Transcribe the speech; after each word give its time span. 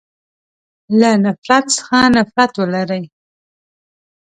له 0.99 1.11
نفرت 1.23 1.65
څخه 1.77 1.97
نفرت 2.15 2.51
ولری. 2.57 3.03